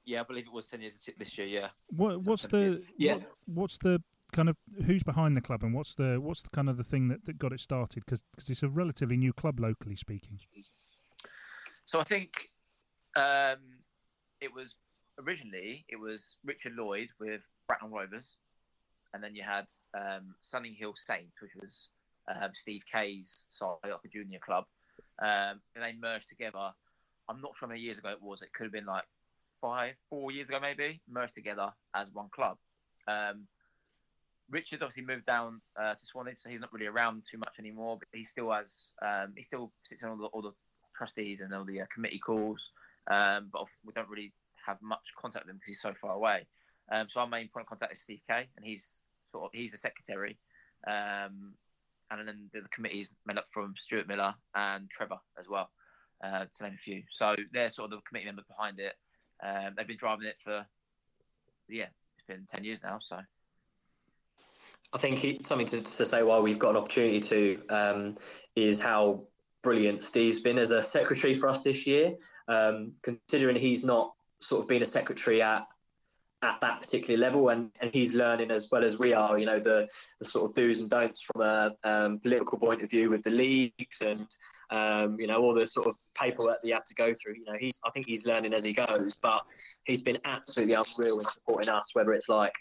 [0.05, 1.69] Yeah, I believe it was 10 years this year, yeah.
[1.87, 3.15] What, what's the yeah.
[3.15, 4.01] What, what's the
[4.33, 7.07] kind of who's behind the club and what's the what's the kind of the thing
[7.07, 10.37] that, that got it started because because it's a relatively new club locally speaking.
[11.85, 12.49] So I think
[13.15, 13.57] um,
[14.41, 14.75] it was
[15.19, 18.37] originally it was Richard Lloyd with Bracknell Rovers,
[19.13, 21.89] and then you had um, Sunninghill Saints, which was
[22.27, 24.65] um, Steve Kay's side, like a junior club,
[25.21, 26.71] um, and they merged together.
[27.29, 28.41] I'm not sure how many years ago it was.
[28.41, 29.05] It could have been like
[29.63, 32.58] five, four years ago, maybe merged together as one club.
[33.08, 33.47] Um,
[34.49, 37.97] Richard obviously moved down uh, to Swansea, so he's not really around too much anymore.
[37.97, 40.52] But he still has, um, he still sits on all the, all the
[40.93, 42.71] trustees and all the uh, committee calls.
[43.10, 44.34] Um, but we don't really
[44.65, 46.45] have much contact with him because he's so far away.
[46.91, 49.71] Um, so our main point of contact is Steve Kay, and he's sort of he's
[49.71, 50.38] the secretary,
[50.86, 51.54] um,
[52.12, 55.69] and then the, the committee is made up from Stuart Miller and Trevor as well,
[56.23, 57.04] uh, to name a few.
[57.10, 58.93] So they're sort of the committee members behind it.
[59.43, 60.65] Um, they've been driving it for
[61.69, 62.99] yeah, it's been ten years now.
[62.99, 63.19] So
[64.93, 68.17] I think something to, to, say why we've got an opportunity to um,
[68.56, 69.23] is how
[69.63, 72.13] brilliant Steve's been as a secretary for us this year.
[72.47, 75.65] Um, considering he's not sort of been a secretary at
[76.43, 79.60] at that particular level and, and he's learning as well as we are you know
[79.60, 79.88] the
[80.19, 83.29] the sort of do's and don'ts from a um, political point of view with the
[83.29, 84.27] leagues and
[84.69, 87.36] um, you know all the sort of paperwork that you have to go through.
[87.36, 89.43] You know he's i think he's learning as he goes but
[89.86, 92.53] he's been absolutely unreal in supporting us whether it's like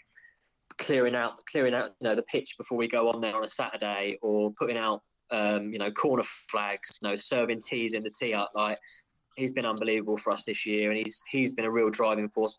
[0.79, 3.47] clearing out clearing out you know the pitch before we go on there on a
[3.47, 8.11] saturday or putting out um, you know corner flags you know serving teas in the
[8.11, 8.51] tee up.
[8.55, 8.77] Like
[9.35, 12.57] he's been unbelievable for us this year, and he's he's been a real driving force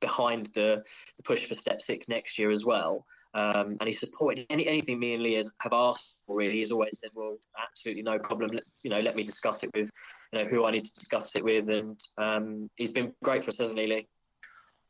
[0.00, 0.82] behind the,
[1.16, 3.06] the push for step six next year as well.
[3.34, 6.36] Um, and he supported any, anything me and Lee has, have asked for.
[6.36, 8.50] Really, he's always said, "Well, absolutely no problem.
[8.50, 9.90] Let, you know, let me discuss it with
[10.32, 13.50] you know who I need to discuss it with." And um, he's been great for
[13.50, 14.08] us, hasn't he, Lee?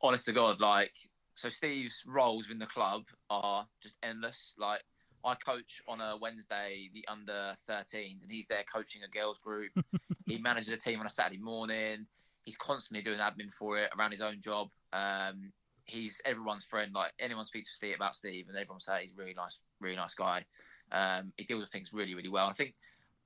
[0.01, 0.91] Honest to God, like
[1.35, 4.53] so, Steve's roles in the club are just endless.
[4.57, 4.81] Like
[5.25, 9.71] I coach on a Wednesday the under 13s, and he's there coaching a girls group.
[10.27, 12.05] he manages a team on a Saturday morning.
[12.43, 14.69] He's constantly doing admin for it around his own job.
[14.93, 15.51] Um,
[15.85, 16.91] he's everyone's friend.
[16.93, 19.95] Like anyone speaks to Steve about Steve, and everyone say he's a really nice, really
[19.95, 20.45] nice guy.
[20.91, 22.47] Um, he deals with things really, really well.
[22.47, 22.73] I think,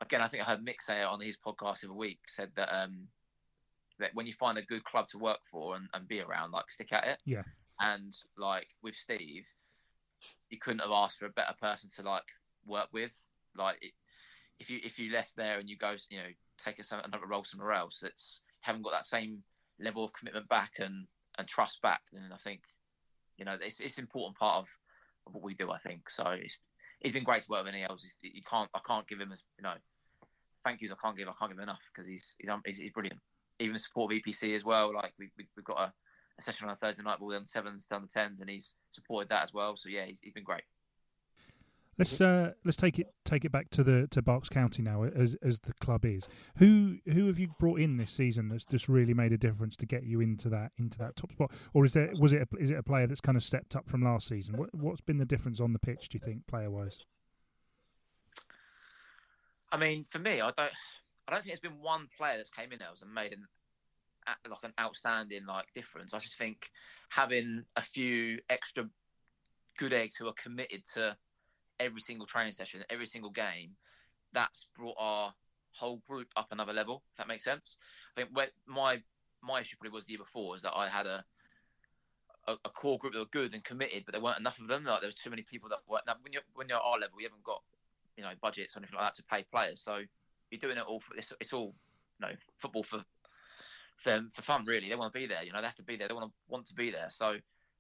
[0.01, 2.19] again, I think I heard Mick say it on his podcast the other week.
[2.28, 3.08] Said that um,
[3.99, 6.71] that when you find a good club to work for and, and be around, like
[6.71, 7.21] stick at it.
[7.25, 7.43] Yeah.
[7.80, 9.47] And like with Steve,
[10.49, 12.23] you couldn't have asked for a better person to like
[12.65, 13.13] work with.
[13.58, 13.91] Like it,
[14.60, 17.43] if you if you left there and you go, you know, take a, another role
[17.43, 19.43] somewhere else, that's haven't got that same
[19.80, 21.06] level of commitment back and
[21.38, 22.62] and trust back, then I think
[23.38, 24.67] you know it's it's an important part of,
[25.28, 25.71] of what we do.
[25.71, 26.26] I think so.
[26.30, 26.58] It's
[27.00, 27.74] he's been great to work with.
[27.74, 29.76] Any else, you can't I can't give him as you know
[30.65, 32.78] thank yous I can't give I can't give him enough because he's he's, um, he's
[32.78, 33.19] he's brilliant.
[33.60, 34.93] Even support of EPC as well.
[34.93, 35.93] Like we, we have got a,
[36.38, 38.74] a, session on a Thursday night, but we're on sevens down the tens, and he's
[38.91, 39.78] supported that as well.
[39.78, 40.63] So yeah, he's, he's been great.
[41.97, 45.36] Let's uh, let's take it take it back to the to Berks County now, as
[45.41, 46.27] as the club is.
[46.58, 49.86] Who who have you brought in this season that's just really made a difference to
[49.86, 52.69] get you into that into that top spot, or is there was it a, is
[52.69, 54.58] it a player that's kind of stepped up from last season?
[54.58, 56.10] What what's been the difference on the pitch?
[56.10, 56.99] Do you think player wise?
[59.71, 60.71] I mean, for me, I don't
[61.27, 63.47] I don't think there's been one player that's came in there and made an
[64.49, 66.13] like an outstanding like difference.
[66.13, 66.71] I just think
[67.10, 68.89] having a few extra
[69.77, 71.15] good eggs who are committed to
[71.80, 73.72] every single training session, every single game,
[74.34, 75.34] that's brought our
[75.72, 77.04] whole group up another level.
[77.12, 77.78] If that makes sense.
[78.16, 79.02] I think when my
[79.44, 81.24] my issue probably was the year before is that I had a,
[82.48, 84.86] a, a core group that were good and committed, but there weren't enough of them.
[84.86, 86.00] Like there was too many people that were.
[86.08, 87.62] Now, when you're when you're at our level, you haven't got
[88.18, 90.00] you know budgets or anything like that to pay players, so
[90.52, 91.74] you're doing it all for it's, it's all
[92.20, 93.04] you know football for
[93.98, 94.90] for for fun really.
[94.90, 95.44] They want to be there.
[95.44, 96.08] You know they have to be there.
[96.08, 97.08] They want to want to be there.
[97.10, 97.36] So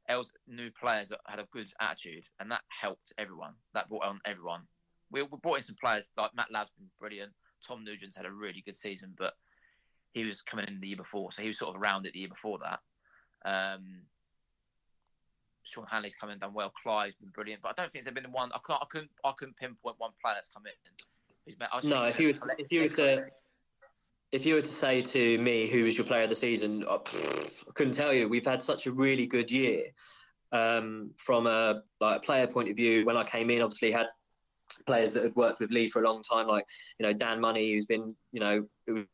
[0.07, 3.53] Els new players that had a good attitude, and that helped everyone.
[3.73, 4.61] That brought on everyone.
[5.11, 7.31] We, we brought in some players like Matt Lav's been brilliant.
[7.67, 9.33] Tom Nugent's had a really good season, but
[10.13, 12.19] he was coming in the year before, so he was sort of around it the
[12.19, 12.79] year before that.
[13.45, 14.01] Um,
[15.63, 16.71] Sean Hanley's come in done well.
[16.81, 18.51] Clyde's been brilliant, but I don't think there's been one.
[18.53, 18.81] I can't.
[18.81, 19.11] I couldn't.
[19.23, 21.55] I couldn't pinpoint one player that's come in.
[21.83, 23.27] no, if you were to, if you were to
[24.35, 27.01] if you were to say to me who was your player of the season, oh,
[27.15, 28.27] I couldn't tell you.
[28.27, 29.83] We've had such a really good year
[30.51, 33.05] um, from a like player point of view.
[33.05, 34.07] When I came in, obviously had
[34.85, 36.65] players that had worked with Lee for a long time, like
[36.99, 39.05] you know Dan Money, who's been you know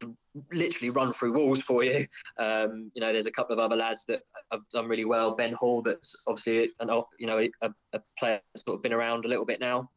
[0.51, 2.07] literally run through walls for you.
[2.39, 5.35] Um, you know, there's a couple of other lads that have done really well.
[5.35, 9.25] Ben Hall, that's obviously an you know a, a player that's sort of been around
[9.25, 9.87] a little bit now,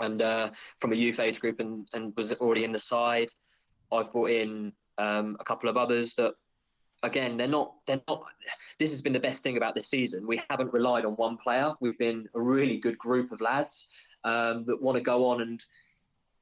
[0.00, 3.28] and uh, from a youth age group and, and was already in the side.
[3.94, 6.34] I've brought in um, a couple of others that
[7.02, 8.22] again they're not they're not
[8.78, 10.26] this has been the best thing about this season.
[10.26, 11.74] We haven't relied on one player.
[11.80, 13.88] We've been a really good group of lads
[14.24, 15.62] um, that want to go on and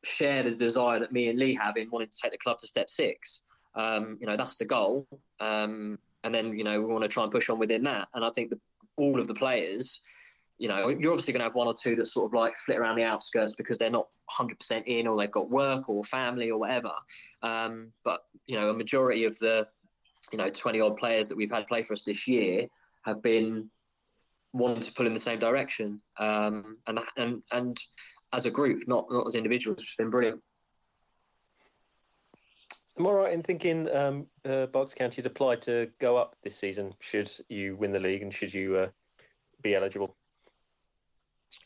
[0.04, 2.66] share the desire that me and lee have in wanting to take the club to
[2.66, 3.42] step six.
[3.74, 5.06] Um, you know that's the goal.
[5.40, 8.08] Um, and then you know we want to try and push on within that.
[8.14, 8.60] And i think that
[8.96, 10.00] all of the players
[10.62, 12.78] you know, you're obviously going to have one or two that sort of like flit
[12.78, 16.60] around the outskirts because they're not 100% in or they've got work or family or
[16.60, 16.92] whatever.
[17.42, 19.66] Um, but, you know, a majority of the,
[20.30, 22.68] you know, 20 odd players that we've had play for us this year
[23.04, 23.70] have been
[24.52, 25.98] wanting to pull in the same direction.
[26.16, 27.76] Um, and, and, and
[28.32, 30.40] as a group, not, not as individuals, which has been brilliant.
[32.96, 36.56] Am I right in thinking um, uh, Berks County had applied to go up this
[36.56, 38.88] season should you win the league and should you uh,
[39.60, 40.14] be eligible?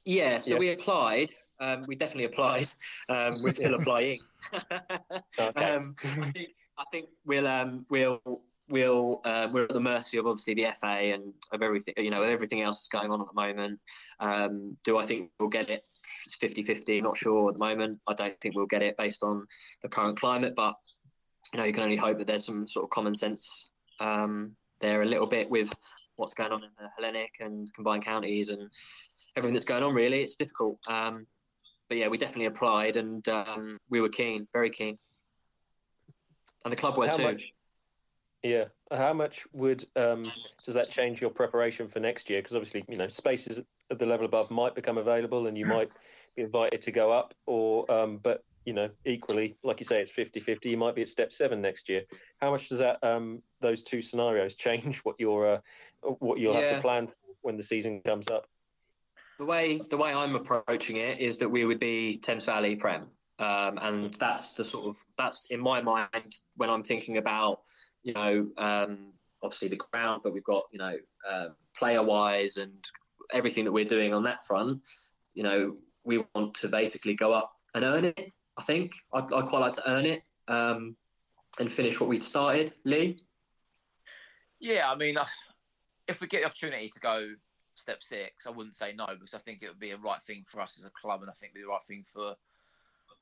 [0.04, 0.58] Yeah, so yeah.
[0.58, 1.30] we applied.
[1.60, 2.70] Um, we definitely applied.
[3.08, 4.20] Um, we're still applying.
[5.56, 8.20] um, I, think, I think we'll um, we'll
[8.68, 12.22] we'll uh, we're at the mercy of obviously the FA and of everything you know
[12.22, 13.80] everything else that's going on at the moment.
[14.20, 15.84] Um, do I think we'll get it?
[16.24, 18.00] It's 50-50, Not sure at the moment.
[18.08, 19.46] I don't think we'll get it based on
[19.82, 20.74] the current climate, but
[21.52, 23.70] you know you can only hope that there's some sort of common sense
[24.00, 25.72] um, there a little bit with
[26.16, 28.70] what's going on in the Hellenic and combined counties and
[29.36, 29.94] everything that's going on.
[29.94, 30.78] Really, it's difficult.
[30.88, 31.26] Um,
[31.88, 34.96] but yeah, we definitely applied, and um, we were keen, very keen,
[36.64, 37.22] and the club were How too.
[37.22, 37.52] Much,
[38.42, 38.64] yeah.
[38.90, 40.24] How much would um,
[40.64, 42.40] does that change your preparation for next year?
[42.40, 45.92] Because obviously, you know, spaces at the level above might become available, and you might
[46.34, 47.34] be invited to go up.
[47.46, 50.64] Or, um, but you know, equally, like you say, it's 50-50.
[50.64, 52.02] You might be at step seven next year.
[52.40, 55.58] How much does that um, those two scenarios change what you're uh,
[56.18, 56.60] what you'll yeah.
[56.60, 58.46] have to plan for when the season comes up?
[59.38, 63.08] The way the way I'm approaching it is that we would be Thames Valley Prem,
[63.38, 67.60] um, and that's the sort of that's in my mind when I'm thinking about
[68.02, 70.96] you know um, obviously the ground, but we've got you know
[71.28, 72.72] uh, player wise and
[73.32, 74.80] everything that we're doing on that front.
[75.34, 78.32] You know, we want to basically go up and earn it.
[78.56, 80.96] I think I'd, I'd quite like to earn it um,
[81.58, 82.72] and finish what we started.
[82.84, 83.22] Lee.
[84.60, 85.16] Yeah, I mean,
[86.08, 87.28] if we get the opportunity to go
[87.76, 90.44] step six, I wouldn't say no because I think it would be a right thing
[90.46, 92.34] for us as a club, and I think it'd be the right thing for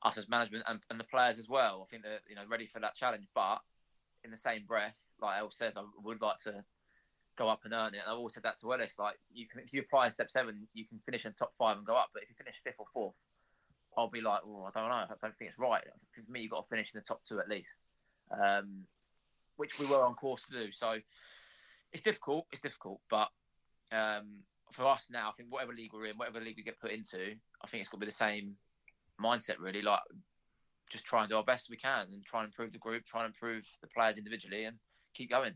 [0.03, 1.85] us as management and, and the players as well.
[1.85, 3.59] I think they're you know ready for that challenge, but
[4.23, 6.63] in the same breath, like El says, I would like to
[7.37, 7.99] go up and earn it.
[8.03, 8.97] And I've always said that to Ellis.
[8.97, 11.77] Like you can, if you apply in step seven, you can finish in top five
[11.77, 12.09] and go up.
[12.13, 13.15] But if you finish fifth or fourth,
[13.97, 14.95] I'll be like, oh, I don't know.
[14.95, 15.83] I don't think it's right.
[16.11, 17.79] For me, you've got to finish in the top two at least,
[18.31, 18.85] um,
[19.57, 20.71] which we were on course to do.
[20.71, 20.97] So
[21.93, 22.45] it's difficult.
[22.51, 23.29] It's difficult, but
[23.91, 26.91] um, for us now, I think whatever league we're in, whatever league we get put
[26.91, 28.55] into, I think it's got to be the same
[29.21, 29.81] mindset really.
[29.81, 30.01] Like
[30.89, 33.23] just try and do our best we can and try and improve the group, try
[33.23, 34.77] and improve the players individually, and
[35.13, 35.53] keep going.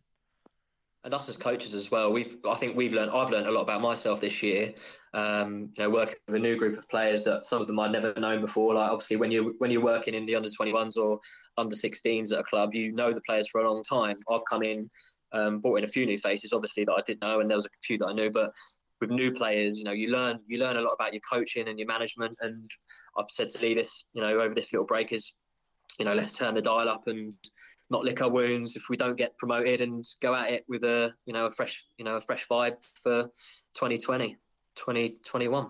[1.06, 3.62] And us as coaches as well, we've I think we've learned I've learned a lot
[3.62, 4.74] about myself this year.
[5.14, 7.92] Um, you know, working with a new group of players that some of them I'd
[7.92, 8.76] never known before.
[8.76, 11.20] Like obviously when you're when you're working in the under 21s or
[11.58, 14.18] under 16s at a club, you know the players for a long time.
[14.30, 14.90] I've come in,
[15.32, 17.66] um, brought in a few new faces, obviously that I didn't know, and there was
[17.66, 18.52] a few that I knew, but
[19.02, 21.80] with new players, you know, you learn you learn a lot about your coaching and
[21.80, 22.36] your management.
[22.42, 22.70] And
[23.18, 25.36] I've said to Lee this, you know, over this little break is,
[25.98, 27.34] you know, let's turn the dial up and
[27.90, 31.12] not lick our wounds if we don't get promoted and go at it with a
[31.26, 33.24] you know a fresh you know a fresh vibe for
[33.74, 34.38] 2020
[34.76, 35.70] 2021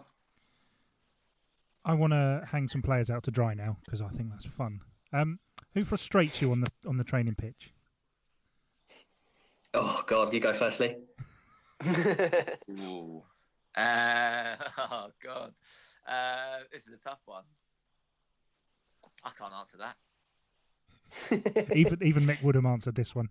[1.86, 4.82] I want to hang some players out to dry now because I think that's fun.
[5.14, 5.40] Um,
[5.74, 7.74] who frustrates you on the on the training pitch?
[9.74, 10.96] Oh god you go firstly
[11.86, 13.24] Ooh.
[13.78, 15.54] Uh, oh God,
[16.08, 17.44] uh, this is a tough one.
[19.24, 19.96] I can't answer that.
[21.76, 23.30] even even Mick Woodham answered this one.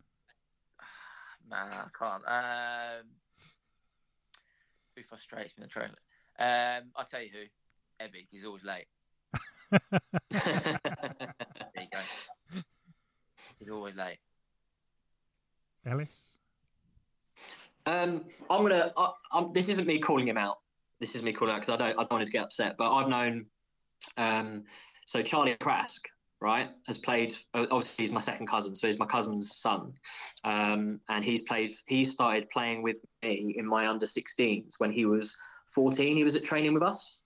[1.51, 2.23] Man, I can't.
[2.27, 3.07] Um,
[4.97, 5.99] who frustrates me in the trailer?
[6.39, 8.05] Um, I'll tell you who.
[8.05, 8.87] Ebby, he's always late.
[9.73, 9.91] There
[11.77, 12.63] you go.
[13.59, 14.19] He's always late.
[15.89, 16.31] Ellis.
[17.87, 18.93] Um, I'm gonna.
[19.33, 20.59] I'm, this isn't me calling him out.
[21.01, 21.99] This is me calling out because I don't.
[21.99, 22.77] I don't want to get upset.
[22.77, 23.47] But I've known.
[24.17, 24.65] Um,
[25.07, 26.01] so Charlie Prask,
[26.41, 27.35] right, has played.
[27.55, 29.95] Obviously, he's my second cousin, so he's my cousin's son,
[30.45, 31.73] um, and he's played.
[31.87, 35.35] He started playing with me in my under 16s when he was
[35.75, 36.15] 14.
[36.15, 37.21] He was at training with us,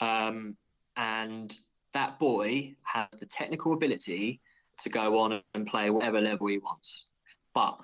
[0.00, 0.56] um,
[0.96, 1.54] and
[1.94, 4.40] that boy has the technical ability
[4.78, 7.08] to go on and play whatever level he wants,
[7.54, 7.78] but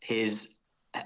[0.00, 0.56] his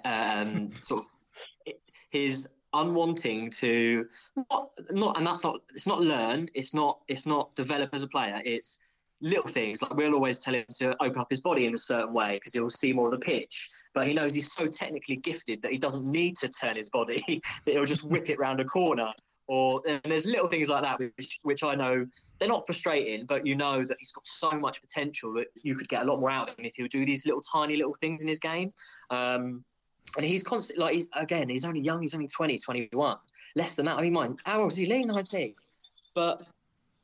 [0.05, 1.75] um, sort of
[2.11, 4.07] his unwanting to
[4.51, 8.09] not, not and that's not it's not learned it's not it's not developed as a
[8.09, 8.81] player it's
[9.21, 12.13] little things like we'll always tell him to open up his body in a certain
[12.13, 15.63] way because he'll see more of the pitch but he knows he's so technically gifted
[15.63, 18.65] that he doesn't need to turn his body that he'll just whip it round a
[18.65, 19.13] corner
[19.47, 22.07] or and there's little things like that which, which I know
[22.39, 25.89] they're not frustrating, but you know that he's got so much potential that you could
[25.89, 28.23] get a lot more out of him if he'll do these little tiny little things
[28.23, 28.73] in his game.
[29.11, 29.65] Um,
[30.17, 33.17] and he's constantly like he's again he's only young, he's only 20, 21,
[33.57, 33.97] less than that.
[33.97, 34.87] I mean, mind how old is he?
[34.87, 35.55] Late 19,
[36.15, 36.43] but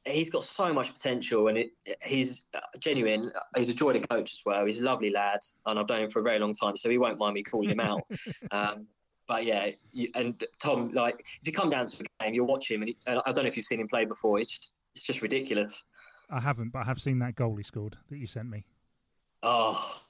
[0.05, 1.73] he's got so much potential, and it,
[2.03, 2.47] he's
[2.79, 3.33] genuine.
[3.57, 4.65] He's a joy to coach as well.
[4.65, 6.99] He's a lovely lad, and I've known him for a very long time, so he
[6.99, 8.03] won't mind me calling him out.
[8.51, 8.87] um,
[9.31, 12.69] but yeah, you, and Tom, like if you come down to a game, you'll watch
[12.69, 14.41] him, and, he, and I don't know if you've seen him play before.
[14.41, 15.85] It's just it's just ridiculous.
[16.31, 18.65] I haven't, but I have seen that goal he scored that you sent me.
[19.45, 20.03] Oh,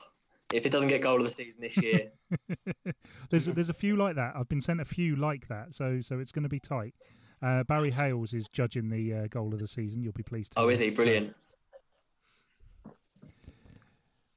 [0.55, 2.13] if it doesn't get goal of the season this year,
[3.31, 4.33] there's there's a few like that.
[4.35, 6.95] I've been sent a few like that, so so it's going to be tight.
[7.43, 10.03] Uh, Barry Hales is judging the uh, goal of the season.
[10.03, 10.61] You'll be pleased to.
[10.61, 10.69] oh, know.
[10.71, 11.37] is he So- brilliant?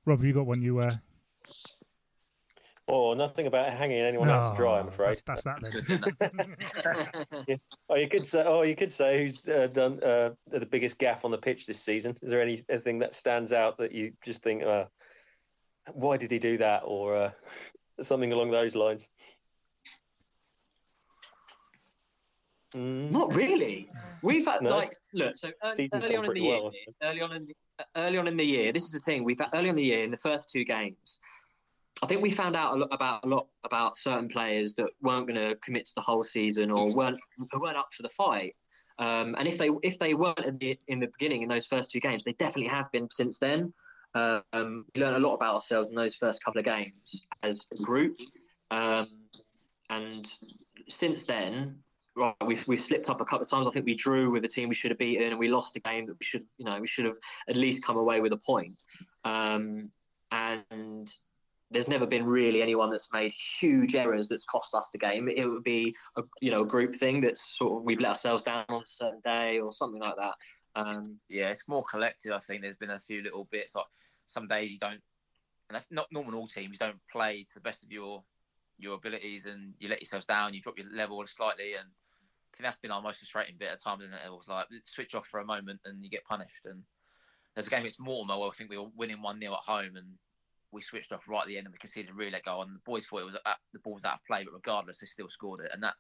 [0.05, 0.61] Rob, have you got one?
[0.61, 0.95] You uh,
[2.89, 4.77] Oh, nothing about hanging anyone else dry.
[4.79, 5.15] I'm Oh, afraid.
[5.25, 7.45] That's, that's that then.
[7.47, 7.59] good.
[7.89, 8.43] Oh, you could say.
[8.45, 11.79] Oh, you could say who's uh, done uh, the biggest gaff on the pitch this
[11.79, 12.17] season.
[12.21, 14.85] Is there any- anything that stands out that you just think, uh,
[15.93, 17.31] why did he do that, or uh,
[18.01, 19.07] something along those lines?
[22.75, 23.87] Mm, Not really.
[24.23, 24.71] We've had No?
[24.71, 25.35] like look.
[25.35, 26.71] So early, early on in the pretty year, well,
[27.03, 27.55] early on in the,
[27.95, 28.71] early on in the year.
[28.73, 29.23] This is the thing.
[29.23, 31.19] We've had, early on in the year in the first two games.
[32.01, 35.27] I think we found out a lot about a lot about certain players that weren't
[35.27, 37.19] going to commit to the whole season or weren't
[37.51, 38.55] who weren't up for the fight.
[38.99, 41.91] Um, and if they if they weren't in the, in the beginning in those first
[41.91, 43.73] two games, they definitely have been since then.
[44.15, 47.81] Um, we learned a lot about ourselves in those first couple of games as a
[47.81, 48.17] group,
[48.69, 49.07] um,
[49.89, 50.31] and
[50.87, 51.79] since then,
[52.15, 53.67] right, we've we've slipped up a couple of times.
[53.67, 55.79] I think we drew with a team we should have beaten, and we lost a
[55.79, 57.15] game that we should you know we should have
[57.49, 58.77] at least come away with a point.
[59.25, 59.89] Um,
[60.31, 61.11] and
[61.73, 65.27] there's never been really anyone that's made huge errors that's cost us the game.
[65.27, 68.43] It would be a you know a group thing that's sort of we've let ourselves
[68.43, 70.35] down on a certain day or something like that.
[70.75, 72.31] Um, yeah, it's more collective.
[72.31, 73.85] I think there's been a few little bits like
[74.25, 76.79] some days you don't, and that's not normal all teams.
[76.79, 78.23] You don't play to the best of your
[78.77, 80.53] your abilities, and you let yourselves down.
[80.53, 83.81] You drop your level slightly, and I think that's been our most frustrating bit at
[83.81, 84.03] times.
[84.03, 84.21] Isn't it?
[84.25, 86.65] It was like switch off for a moment, and you get punished.
[86.65, 86.83] And
[87.55, 89.95] there's a game against Mortimer where I think we were winning one 0 at home,
[89.95, 90.07] and
[90.73, 92.63] we switched off right at the end, and we conceded a relay goal.
[92.63, 94.99] And the boys thought it was at, the ball was out of play, but regardless,
[94.99, 95.71] they still scored it.
[95.73, 95.93] And that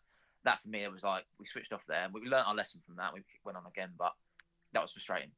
[0.43, 2.81] that for me, it was like we switched off there, and we learned our lesson
[2.85, 3.13] from that.
[3.13, 4.11] We went on again, but
[4.73, 5.31] that was frustrating.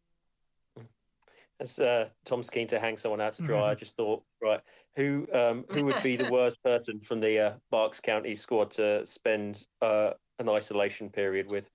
[1.59, 3.69] as uh, Tom's keen to hang someone out to dry, Mm-hmm.
[3.69, 4.61] I just thought, right,
[4.95, 9.05] who um, who would be the worst person from the uh, Berks County squad to
[9.05, 11.69] spend uh, an isolation period with?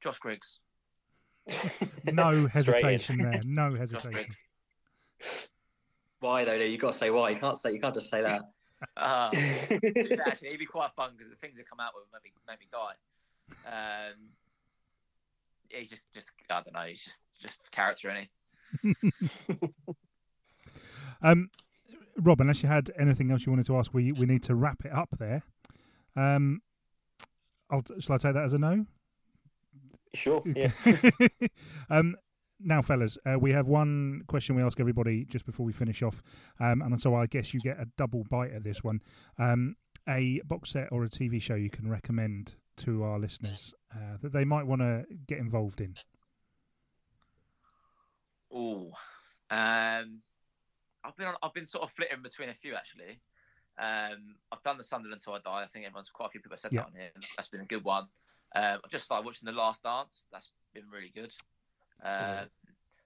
[0.00, 0.60] Josh Griggs.
[2.04, 3.40] No hesitation there.
[3.44, 4.30] No Josh hesitation.
[5.20, 5.48] Griggs.
[6.20, 6.54] Why though?
[6.54, 7.30] You got to say why.
[7.30, 7.72] You can't say.
[7.72, 8.42] You can't just say that.
[8.96, 9.30] Uh,
[9.68, 12.04] to be fair, actually, he'd be quite fun because the things that come out with
[12.04, 12.94] him make me, make me die.
[13.66, 14.14] Um,
[15.68, 16.80] he's just, just I don't know.
[16.80, 18.30] He's just, just character, any.
[21.22, 21.50] Um,
[22.20, 24.84] Rob, unless you had anything else you wanted to ask, we we need to wrap
[24.84, 25.42] it up there.
[26.16, 26.60] Um,
[27.70, 28.86] I'll, shall I take that as a no?
[30.14, 30.70] sure, yeah.
[31.90, 32.16] um,
[32.60, 36.22] now, fellas, uh, we have one question we ask everybody just before we finish off,
[36.60, 39.00] um, and so I guess you get a double bite at this one.
[39.38, 39.76] Um,
[40.08, 44.32] a box set or a TV show you can recommend to our listeners uh, that
[44.32, 45.96] they might want to get involved in.
[48.52, 48.92] Oh,
[49.50, 50.20] um,
[51.04, 53.20] I've been on, I've been sort of flitting between a few actually.
[53.78, 55.62] Um, I've done the Sunderland until I die.
[55.64, 56.80] I think everyone's quite a few people have said Yeah.
[56.80, 57.10] that on here.
[57.36, 58.04] That's been a good one.
[58.56, 60.26] Um, I've just started watching The Last Dance.
[60.32, 61.32] That's been really good.
[62.02, 62.46] Um,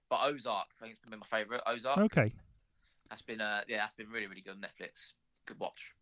[0.09, 1.61] But Ozark, I think it's been my favourite.
[1.65, 1.97] Ozark.
[1.97, 2.31] Okay,
[3.09, 5.13] That's been uh, yeah, that's been really really good on Netflix.
[5.45, 5.93] Good watch.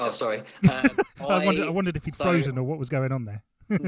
[0.00, 0.42] Oh, sorry.
[0.70, 0.84] Um,
[1.30, 3.42] I, wondered, I wondered if he'd so- frozen or what was going on there.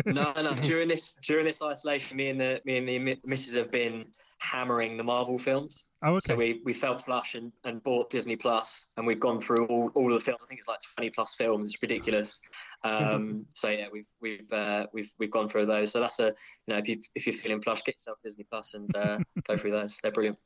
[0.07, 0.55] no, no.
[0.63, 4.07] During this during this isolation, me and the me and the mi- missus have been
[4.39, 5.87] hammering the Marvel films.
[6.03, 6.33] Oh, okay.
[6.33, 9.91] So we, we felt flush and, and bought Disney Plus, and we've gone through all,
[9.95, 10.41] all of the films.
[10.45, 11.69] I think it's like twenty plus films.
[11.69, 12.41] It's ridiculous.
[12.85, 15.93] Um, so yeah, we've we've uh, we've we've gone through those.
[15.93, 18.75] So that's a you know if you if you're feeling flush, get yourself Disney Plus
[18.75, 19.99] and uh, go through those.
[20.03, 20.39] They're brilliant.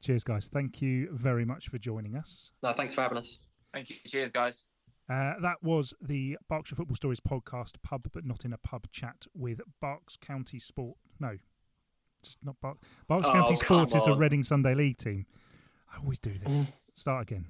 [0.00, 0.48] Cheers, guys.
[0.52, 2.52] Thank you very much for joining us.
[2.62, 3.38] No, thanks for having us.
[3.72, 3.96] Thank you.
[4.06, 4.64] Cheers, guys.
[5.08, 9.26] Uh, that was the Berkshire Football Stories podcast, pub but not in a pub chat
[9.34, 10.96] with Berks County Sport.
[11.20, 11.53] No, just
[12.42, 12.86] not Berks.
[13.08, 14.14] Berks Oh, County come Sports is a.
[14.14, 15.26] Reading Sunday League team.
[15.92, 16.58] I always do this.
[16.60, 16.68] Mm.
[16.94, 17.46] Start again.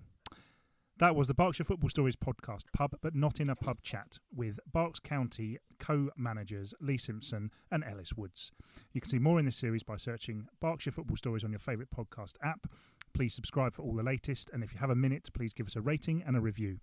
[0.99, 4.61] That was the Berkshire Football Stories podcast, pub but not in a pub chat with
[4.72, 8.53] Berks County co-managers Lee Simpson and Ellis Woods.
[8.93, 11.91] You can see more in this series by searching Berkshire Football Stories on your favourite
[11.91, 12.68] podcast app.
[13.12, 15.75] Please subscribe for all the latest, and if you have a minute, please give us
[15.75, 16.79] a rating and a review.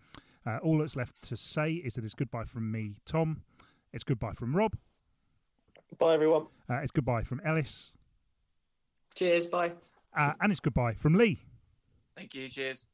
[0.46, 3.44] Uh, all that's left to say is that it's goodbye from me, Tom.
[3.94, 4.76] It's goodbye from Rob.
[6.00, 6.48] Bye, everyone.
[6.70, 7.98] Uh, it's goodbye from Ellis.
[9.16, 9.48] Cheers.
[9.48, 9.74] Bye.
[10.16, 11.40] Uh, and it's goodbye from Lee.
[12.16, 12.50] Thank you.
[12.50, 12.88] Cheers.